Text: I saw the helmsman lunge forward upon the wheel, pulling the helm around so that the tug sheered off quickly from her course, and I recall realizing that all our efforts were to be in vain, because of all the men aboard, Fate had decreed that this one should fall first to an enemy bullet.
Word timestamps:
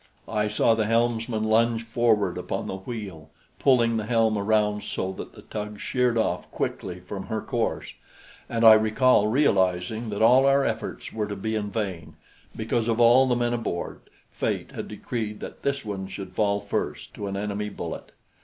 I 0.27 0.47
saw 0.47 0.73
the 0.73 0.87
helmsman 0.87 1.43
lunge 1.43 1.83
forward 1.83 2.35
upon 2.39 2.65
the 2.65 2.77
wheel, 2.77 3.29
pulling 3.59 3.97
the 3.97 4.07
helm 4.07 4.35
around 4.35 4.81
so 4.81 5.11
that 5.11 5.33
the 5.33 5.43
tug 5.43 5.79
sheered 5.79 6.17
off 6.17 6.49
quickly 6.49 6.99
from 6.99 7.27
her 7.27 7.39
course, 7.39 7.93
and 8.49 8.65
I 8.65 8.73
recall 8.73 9.27
realizing 9.27 10.09
that 10.09 10.23
all 10.23 10.47
our 10.47 10.65
efforts 10.65 11.13
were 11.13 11.27
to 11.27 11.35
be 11.35 11.53
in 11.53 11.69
vain, 11.69 12.15
because 12.55 12.87
of 12.87 12.99
all 12.99 13.27
the 13.27 13.35
men 13.35 13.53
aboard, 13.53 14.01
Fate 14.31 14.71
had 14.71 14.87
decreed 14.87 15.39
that 15.41 15.61
this 15.61 15.85
one 15.85 16.07
should 16.07 16.33
fall 16.33 16.59
first 16.59 17.13
to 17.13 17.27
an 17.27 17.37
enemy 17.37 17.69
bullet. 17.69 18.11